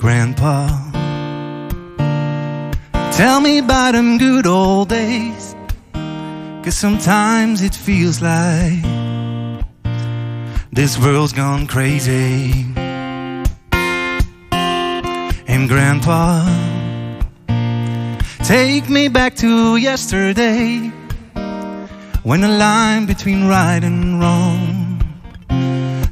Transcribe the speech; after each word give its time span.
Grandpa, 0.00 0.66
tell 3.12 3.38
me 3.42 3.58
about 3.58 3.92
them 3.92 4.16
good 4.16 4.46
old 4.46 4.88
days. 4.88 5.54
Cause 6.64 6.74
sometimes 6.74 7.60
it 7.60 7.74
feels 7.74 8.22
like 8.22 8.82
this 10.72 10.98
world's 10.98 11.34
gone 11.34 11.66
crazy. 11.66 12.64
And 15.46 15.68
Grandpa, 15.68 16.46
take 18.42 18.88
me 18.88 19.08
back 19.08 19.34
to 19.36 19.76
yesterday 19.76 20.90
when 22.22 22.40
the 22.40 22.48
line 22.48 23.04
between 23.04 23.48
right 23.48 23.84
and 23.84 24.18
wrong 24.18 25.04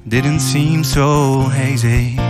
didn't 0.07 0.41
seem 0.41 0.85
so 0.85 1.45
hazy. 1.45 2.28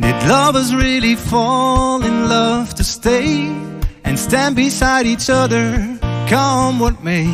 Did 0.00 0.28
lovers 0.28 0.74
really 0.74 1.14
fall 1.14 2.02
in 2.02 2.28
love 2.28 2.74
to 2.74 2.84
stay 2.84 3.46
and 4.04 4.18
stand 4.18 4.56
beside 4.56 5.06
each 5.06 5.30
other, 5.30 5.98
come 6.28 6.78
what 6.78 7.02
may? 7.04 7.30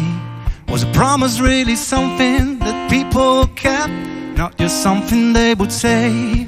Was 0.68 0.82
a 0.82 0.92
promise 0.92 1.40
really 1.40 1.76
something 1.76 2.58
that 2.58 2.90
people 2.90 3.46
kept, 3.48 3.92
not 4.36 4.56
just 4.58 4.82
something 4.82 5.32
they 5.32 5.54
would 5.54 5.72
say? 5.72 6.46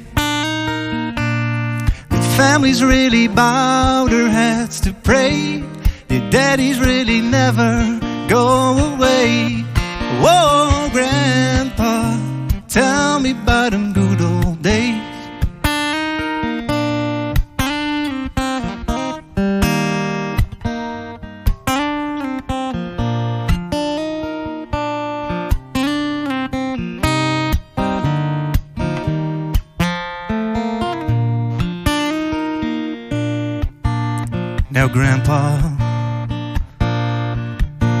Did 2.09 2.25
families 2.37 2.83
really 2.83 3.27
bow 3.27 4.07
their 4.07 4.29
heads 4.29 4.79
to 4.81 4.93
pray? 4.93 5.63
Did 6.07 6.29
daddies 6.29 6.79
really 6.79 7.21
never 7.21 7.99
go 8.29 8.93
away? 8.93 9.63
Whoa, 10.21 10.89
Grandpa, 10.91 12.17
tell 12.67 13.19
me 13.19 13.31
about 13.31 13.71
them 13.71 13.90
Now, 34.71 34.87
Grandpa, 34.87 35.59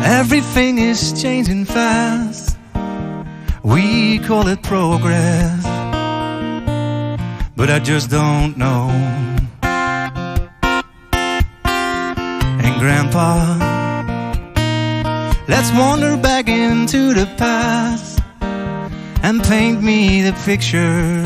everything 0.05 0.77
is 0.77 1.21
changing 1.21 1.65
fast. 1.65 2.57
We 3.61 4.19
call 4.19 4.47
it 4.47 4.63
progress, 4.63 5.65
but 7.57 7.69
I 7.69 7.79
just 7.83 8.09
don't 8.09 8.57
know. 8.57 8.89
And, 12.63 12.79
Grandpa, 12.79 13.57
let's 15.49 15.73
wander 15.73 16.15
back 16.15 16.47
into 16.47 17.13
the 17.13 17.25
past 17.35 18.21
and 19.23 19.43
paint 19.43 19.83
me 19.83 20.21
the 20.21 20.33
picture 20.45 21.21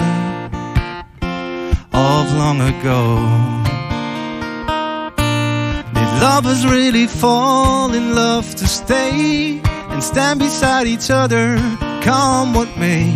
of 1.94 2.34
long 2.34 2.62
ago. 2.62 3.65
Lovers 6.22 6.66
really 6.66 7.08
fall 7.08 7.94
in 7.94 8.16
love 8.16 8.56
to 8.56 8.68
stay 8.68 9.62
and 9.64 10.04
stand 10.04 10.40
beside 10.40 10.88
each 10.88 11.10
other, 11.12 11.58
come 12.02 12.54
what 12.54 12.70
may? 12.78 13.14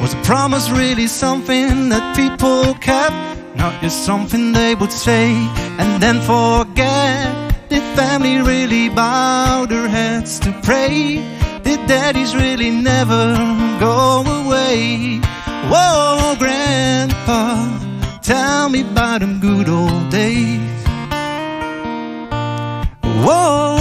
Was 0.00 0.14
a 0.14 0.22
promise 0.22 0.70
really 0.70 1.06
something 1.06 1.88
that 1.88 2.14
people 2.14 2.74
kept, 2.74 3.16
not 3.56 3.80
just 3.80 4.04
something 4.04 4.52
they 4.52 4.74
would 4.74 4.92
say 4.92 5.32
and 5.78 6.02
then 6.02 6.20
forget? 6.20 7.26
Did 7.68 7.82
family 7.96 8.38
really 8.38 8.88
bow 8.88 9.66
their 9.66 9.88
heads 9.88 10.38
to 10.40 10.52
pray? 10.62 11.16
Did 11.62 11.86
daddies 11.86 12.36
really 12.36 12.70
never 12.70 13.34
go 13.80 14.22
away? 14.22 15.20
Whoa, 15.70 16.36
Grandpa, 16.38 17.40
tell 18.22 18.68
me 18.68 18.82
about 18.82 19.20
them 19.20 19.40
good 19.40 19.68
old 19.68 20.10
days. 20.10 20.83
Whoa. 23.24 23.73